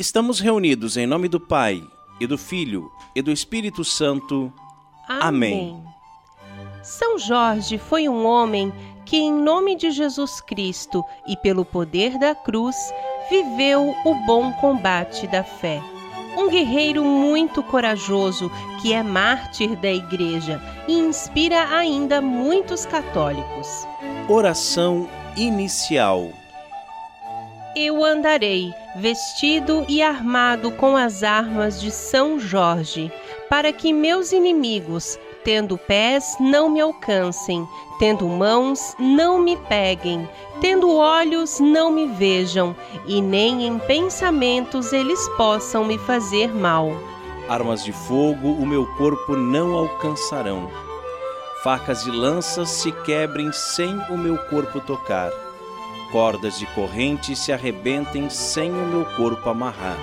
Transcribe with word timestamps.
Estamos 0.00 0.40
reunidos 0.40 0.96
em 0.96 1.06
nome 1.06 1.28
do 1.28 1.38
Pai, 1.38 1.86
e 2.18 2.26
do 2.26 2.38
Filho, 2.38 2.90
e 3.14 3.20
do 3.20 3.30
Espírito 3.30 3.84
Santo. 3.84 4.50
Amém. 5.06 5.84
São 6.82 7.18
Jorge 7.18 7.76
foi 7.76 8.08
um 8.08 8.24
homem 8.24 8.72
que, 9.04 9.18
em 9.18 9.30
nome 9.30 9.76
de 9.76 9.90
Jesus 9.90 10.40
Cristo 10.40 11.04
e 11.28 11.36
pelo 11.36 11.66
poder 11.66 12.18
da 12.18 12.34
cruz, 12.34 12.76
viveu 13.28 13.94
o 14.06 14.14
bom 14.24 14.50
combate 14.54 15.26
da 15.26 15.44
fé. 15.44 15.82
Um 16.34 16.48
guerreiro 16.48 17.04
muito 17.04 17.62
corajoso 17.62 18.50
que 18.80 18.94
é 18.94 19.02
mártir 19.02 19.76
da 19.76 19.92
Igreja 19.92 20.62
e 20.88 20.94
inspira 20.94 21.76
ainda 21.76 22.22
muitos 22.22 22.86
católicos. 22.86 23.86
Oração 24.30 25.06
inicial. 25.36 26.32
Eu 27.76 28.04
andarei 28.04 28.74
vestido 28.96 29.84
e 29.88 30.02
armado 30.02 30.72
com 30.72 30.96
as 30.96 31.22
armas 31.22 31.80
de 31.80 31.92
São 31.92 32.36
Jorge, 32.36 33.12
para 33.48 33.72
que 33.72 33.92
meus 33.92 34.32
inimigos, 34.32 35.16
tendo 35.44 35.78
pés, 35.78 36.34
não 36.40 36.68
me 36.68 36.80
alcancem, 36.80 37.64
tendo 38.00 38.26
mãos, 38.26 38.96
não 38.98 39.38
me 39.38 39.56
peguem, 39.56 40.28
tendo 40.60 40.92
olhos, 40.92 41.60
não 41.60 41.92
me 41.92 42.06
vejam, 42.06 42.74
e 43.06 43.22
nem 43.22 43.64
em 43.64 43.78
pensamentos 43.78 44.92
eles 44.92 45.28
possam 45.36 45.84
me 45.84 45.96
fazer 45.96 46.52
mal. 46.52 46.90
Armas 47.48 47.84
de 47.84 47.92
fogo 47.92 48.48
o 48.48 48.66
meu 48.66 48.84
corpo 48.96 49.36
não 49.36 49.76
alcançarão. 49.76 50.68
Facas 51.62 52.04
e 52.04 52.10
lanças 52.10 52.68
se 52.68 52.90
quebrem 52.90 53.52
sem 53.52 53.96
o 54.10 54.18
meu 54.18 54.36
corpo 54.48 54.80
tocar 54.80 55.30
cordas 56.10 56.58
de 56.58 56.66
corrente 56.66 57.34
se 57.34 57.52
arrebentem 57.52 58.28
sem 58.28 58.70
o 58.70 58.86
meu 58.86 59.04
corpo 59.16 59.48
amarrar. 59.48 59.96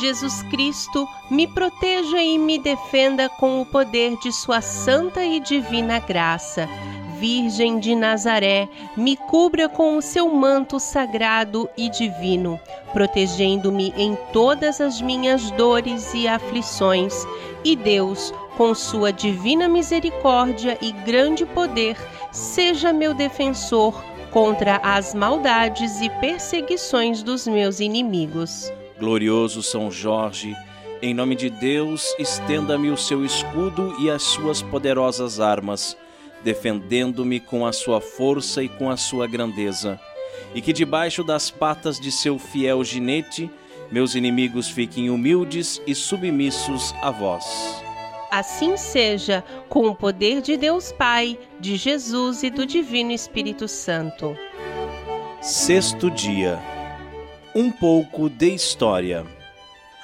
Jesus 0.00 0.42
Cristo, 0.44 1.08
me 1.30 1.46
proteja 1.46 2.22
e 2.22 2.38
me 2.38 2.58
defenda 2.58 3.28
com 3.28 3.60
o 3.62 3.66
poder 3.66 4.16
de 4.18 4.30
Sua 4.30 4.60
santa 4.60 5.24
e 5.24 5.40
divina 5.40 5.98
graça. 5.98 6.68
Virgem 7.18 7.80
de 7.80 7.96
Nazaré, 7.96 8.68
me 8.96 9.16
cubra 9.16 9.68
com 9.68 9.96
o 9.96 10.02
seu 10.02 10.32
manto 10.32 10.78
sagrado 10.78 11.68
e 11.76 11.88
divino, 11.88 12.60
protegendo-me 12.92 13.92
em 13.96 14.16
todas 14.32 14.80
as 14.80 15.00
minhas 15.00 15.50
dores 15.52 16.14
e 16.14 16.28
aflições. 16.28 17.26
E 17.64 17.74
Deus, 17.74 18.32
com 18.56 18.72
sua 18.72 19.12
divina 19.12 19.66
misericórdia 19.68 20.78
e 20.80 20.92
grande 20.92 21.44
poder, 21.44 21.96
seja 22.30 22.92
meu 22.92 23.12
defensor 23.14 24.00
contra 24.30 24.76
as 24.76 25.14
maldades 25.14 26.00
e 26.00 26.10
perseguições 26.20 27.22
dos 27.22 27.46
meus 27.46 27.80
inimigos. 27.80 28.72
Glorioso 28.98 29.62
São 29.62 29.90
Jorge, 29.90 30.54
em 31.00 31.14
nome 31.14 31.36
de 31.36 31.48
Deus, 31.48 32.12
estenda-me 32.18 32.90
o 32.90 32.96
seu 32.96 33.24
escudo 33.24 33.94
e 34.00 34.10
as 34.10 34.22
suas 34.22 34.60
poderosas 34.60 35.38
armas, 35.38 35.96
defendendo-me 36.42 37.38
com 37.38 37.64
a 37.64 37.72
sua 37.72 38.00
força 38.00 38.62
e 38.62 38.68
com 38.68 38.90
a 38.90 38.96
sua 38.96 39.26
grandeza. 39.28 40.00
E 40.54 40.60
que 40.60 40.72
debaixo 40.72 41.22
das 41.22 41.50
patas 41.50 42.00
de 42.00 42.10
seu 42.10 42.38
fiel 42.38 42.82
ginete, 42.82 43.48
meus 43.92 44.14
inimigos 44.14 44.68
fiquem 44.68 45.08
humildes 45.08 45.80
e 45.86 45.94
submissos 45.94 46.92
a 47.00 47.10
vós. 47.10 47.87
Assim 48.30 48.76
seja, 48.76 49.42
com 49.68 49.86
o 49.86 49.94
poder 49.94 50.42
de 50.42 50.56
Deus 50.56 50.92
Pai, 50.92 51.38
de 51.58 51.76
Jesus 51.76 52.42
e 52.42 52.50
do 52.50 52.66
Divino 52.66 53.10
Espírito 53.10 53.66
Santo. 53.66 54.36
Sexto 55.40 56.10
dia. 56.10 56.58
Um 57.54 57.70
pouco 57.70 58.28
de 58.28 58.54
história. 58.54 59.37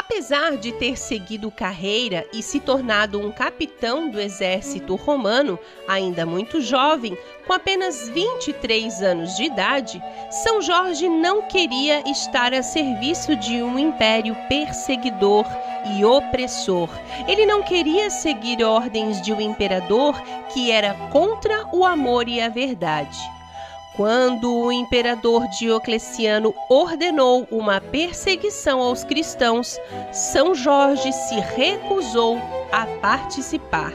Apesar 0.00 0.56
de 0.56 0.72
ter 0.72 0.98
seguido 0.98 1.50
carreira 1.50 2.26
e 2.32 2.42
se 2.42 2.58
tornado 2.58 3.20
um 3.20 3.30
capitão 3.30 4.08
do 4.08 4.18
exército 4.18 4.94
romano, 4.96 5.58
ainda 5.86 6.24
muito 6.24 6.58
jovem, 6.58 7.18
com 7.46 7.52
apenas 7.52 8.08
23 8.08 9.02
anos 9.02 9.36
de 9.36 9.44
idade, 9.44 10.02
São 10.30 10.62
Jorge 10.62 11.06
não 11.06 11.42
queria 11.42 12.02
estar 12.10 12.54
a 12.54 12.62
serviço 12.62 13.36
de 13.36 13.62
um 13.62 13.78
império 13.78 14.34
perseguidor 14.48 15.44
e 15.94 16.02
opressor. 16.02 16.88
Ele 17.28 17.44
não 17.44 17.62
queria 17.62 18.08
seguir 18.08 18.64
ordens 18.64 19.20
de 19.20 19.34
um 19.34 19.40
imperador 19.40 20.18
que 20.54 20.70
era 20.70 20.94
contra 21.10 21.66
o 21.74 21.84
amor 21.84 22.26
e 22.26 22.40
a 22.40 22.48
verdade. 22.48 23.18
Quando 24.00 24.50
o 24.50 24.72
imperador 24.72 25.46
Diocleciano 25.48 26.54
ordenou 26.70 27.46
uma 27.50 27.82
perseguição 27.82 28.80
aos 28.80 29.04
cristãos, 29.04 29.78
São 30.10 30.54
Jorge 30.54 31.12
se 31.12 31.34
recusou 31.38 32.38
a 32.72 32.86
participar. 33.02 33.92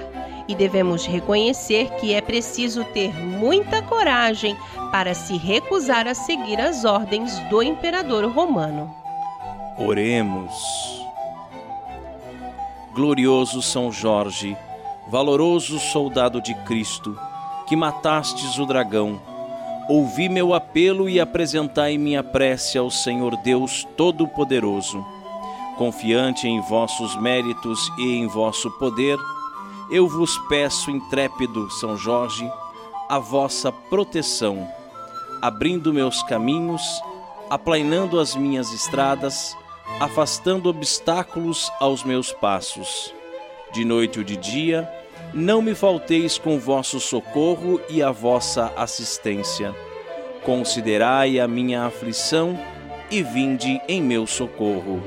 E 0.47 0.53
devemos 0.53 1.07
reconhecer 1.07 1.89
que 1.95 2.13
é 2.13 2.21
preciso 2.21 2.83
ter 2.83 3.15
muita 3.19 3.81
coragem 3.81 4.55
para 4.91 5.15
se 5.15 5.37
recusar 5.37 6.07
a 6.07 6.13
seguir 6.13 6.61
as 6.61 6.85
ordens 6.85 7.39
do 7.49 7.63
imperador 7.63 8.31
romano. 8.31 8.95
Oremos. 9.75 10.53
Glorioso 12.93 13.59
São 13.59 13.91
Jorge, 13.91 14.55
valoroso 15.07 15.79
soldado 15.79 16.39
de 16.39 16.53
Cristo, 16.53 17.19
que 17.65 17.75
matastes 17.75 18.59
o 18.59 18.67
dragão, 18.67 19.19
ouvi 19.87 20.27
meu 20.27 20.53
apelo 20.53 21.07
e 21.07 21.19
apresentai 21.19 21.97
minha 21.97 22.23
prece 22.23 22.77
ao 22.77 22.89
Senhor 22.89 23.35
Deus 23.37 23.87
Todo-Poderoso. 23.95 25.05
Confiante 25.77 26.47
em 26.47 26.59
vossos 26.61 27.15
méritos 27.21 27.79
e 27.99 28.15
em 28.15 28.27
vosso 28.27 28.71
poder, 28.79 29.17
eu 29.91 30.07
vos 30.07 30.37
peço, 30.47 30.89
intrépido 30.89 31.69
São 31.69 31.95
Jorge, 31.95 32.49
a 33.07 33.19
vossa 33.19 33.71
proteção, 33.71 34.67
abrindo 35.41 35.93
meus 35.93 36.23
caminhos, 36.23 36.81
aplainando 37.49 38.19
as 38.19 38.35
minhas 38.35 38.73
estradas, 38.73 39.55
afastando 39.99 40.69
obstáculos 40.69 41.71
aos 41.79 42.03
meus 42.03 42.31
passos. 42.31 43.13
De 43.71 43.85
noite 43.85 44.17
ou 44.17 44.25
de 44.25 44.37
dia, 44.37 44.89
não 45.35 45.61
me 45.61 45.75
falteis 45.75 46.37
com 46.37 46.57
vosso 46.57 46.97
socorro 46.97 47.81
e 47.89 48.01
a 48.01 48.09
vossa 48.09 48.71
assistência. 48.77 49.75
Considerai 50.43 51.41
a 51.41 51.47
minha 51.47 51.83
aflição 51.83 52.57
e 53.11 53.21
vinde 53.21 53.81
em 53.85 54.01
meu 54.01 54.25
socorro. 54.25 55.03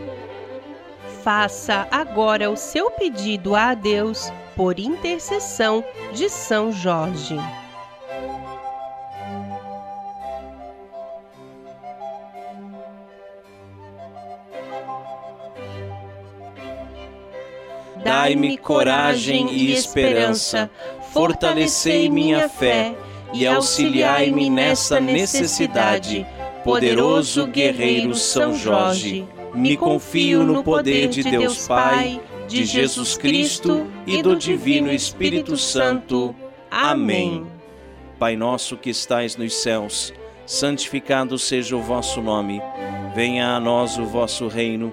Faça 1.22 1.88
agora 1.90 2.50
o 2.50 2.56
seu 2.56 2.90
pedido 2.90 3.56
a 3.56 3.72
Deus 3.72 4.30
por 4.54 4.78
intercessão 4.78 5.82
de 6.12 6.28
São 6.28 6.70
Jorge. 6.72 7.36
Dai-me 18.04 18.56
coragem 18.56 19.50
e 19.52 19.72
esperança, 19.72 20.70
fortalecei 21.12 22.08
minha 22.08 22.48
fé 22.48 22.94
e 23.32 23.46
auxiliai-me 23.46 24.48
nessa 24.48 25.00
necessidade. 25.00 26.26
Poderoso 26.64 27.46
guerreiro 27.46 28.14
São 28.14 28.54
Jorge, 28.54 29.26
me 29.54 29.76
confio 29.76 30.42
no 30.42 30.62
poder 30.62 31.08
de 31.08 31.22
Deus 31.22 31.66
Pai, 31.66 32.20
de 32.46 32.64
Jesus 32.64 33.16
Cristo 33.16 33.86
e 34.06 34.22
do 34.22 34.36
Divino 34.36 34.92
Espírito 34.92 35.56
Santo. 35.56 36.34
Amém. 36.70 37.46
Pai 38.18 38.36
nosso 38.36 38.76
que 38.76 38.90
estais 38.90 39.36
nos 39.36 39.54
céus, 39.54 40.12
santificado 40.44 41.38
seja 41.38 41.76
o 41.76 41.80
vosso 41.80 42.20
nome. 42.20 42.60
Venha 43.14 43.54
a 43.54 43.60
nós 43.60 43.96
o 43.98 44.04
vosso 44.04 44.48
reino. 44.48 44.92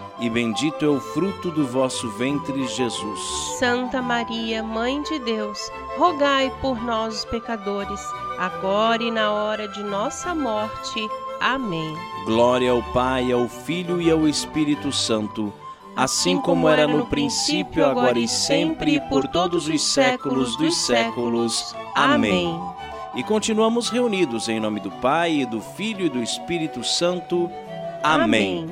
e 0.21 0.29
bendito 0.29 0.85
é 0.85 0.87
o 0.87 0.99
fruto 0.99 1.49
do 1.49 1.65
vosso 1.65 2.09
ventre, 2.11 2.67
Jesus. 2.67 3.19
Santa 3.57 4.01
Maria, 4.01 4.61
Mãe 4.61 5.01
de 5.01 5.17
Deus, 5.19 5.71
rogai 5.97 6.51
por 6.61 6.81
nós, 6.81 7.25
pecadores, 7.25 7.99
agora 8.37 9.01
e 9.01 9.09
na 9.09 9.31
hora 9.31 9.67
de 9.67 9.81
nossa 9.81 10.35
morte. 10.35 11.09
Amém. 11.39 11.97
Glória 12.25 12.71
ao 12.71 12.83
Pai, 12.93 13.31
ao 13.31 13.49
Filho 13.49 13.99
e 13.99 14.11
ao 14.11 14.27
Espírito 14.27 14.91
Santo 14.91 15.51
assim 15.95 16.39
como 16.39 16.67
era 16.69 16.87
no 16.87 17.05
princípio, 17.05 17.85
agora 17.85 18.17
e 18.17 18.27
sempre, 18.27 18.95
e 18.95 19.01
por 19.01 19.27
todos 19.27 19.67
os 19.67 19.81
séculos 19.81 20.55
dos 20.55 20.75
séculos. 20.77 21.75
Amém. 21.95 22.57
E 23.13 23.23
continuamos 23.23 23.89
reunidos 23.89 24.47
em 24.47 24.59
nome 24.59 24.79
do 24.79 24.89
Pai, 24.89 25.41
e 25.41 25.45
do 25.45 25.59
Filho 25.59 26.05
e 26.05 26.09
do 26.09 26.23
Espírito 26.23 26.83
Santo. 26.83 27.51
Amém. 28.01 28.69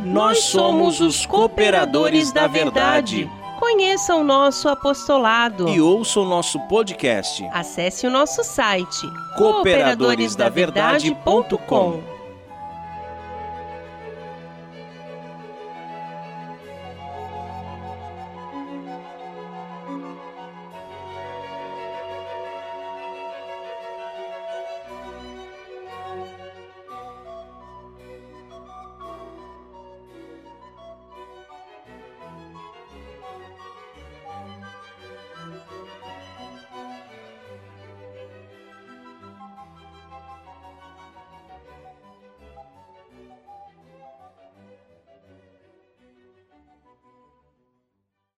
Nós 0.00 0.38
somos 0.40 1.00
os 1.00 1.24
cooperadores 1.26 2.32
da 2.32 2.46
verdade. 2.46 3.30
Conheça 3.58 4.14
o 4.14 4.22
nosso 4.22 4.68
apostolado 4.68 5.66
E 5.68 5.80
ouça 5.80 6.20
o 6.20 6.26
nosso 6.26 6.60
podcast 6.68 7.42
Acesse 7.52 8.06
o 8.06 8.10
nosso 8.10 8.44
site 8.44 9.06
cooperadoresdaverdade.com. 9.38 12.15